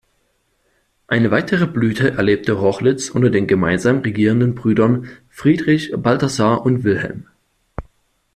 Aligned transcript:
Eine 1.05 1.29
weitere 1.29 1.67
Blüte 1.67 2.09
erlebte 2.09 2.53
Rochlitz 2.53 3.11
unter 3.11 3.29
den 3.29 3.45
gemeinsam 3.45 3.99
regierenden 3.99 4.55
Brüdern 4.55 5.07
Friedrich, 5.29 5.91
Balthasar 5.95 6.65
und 6.65 6.83
Wilhelm. 6.83 7.27